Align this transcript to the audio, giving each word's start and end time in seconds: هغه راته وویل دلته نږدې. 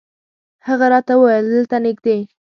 هغه 0.67 0.85
راته 0.93 1.13
وویل 1.17 1.45
دلته 1.55 1.77
نږدې. 1.85 2.17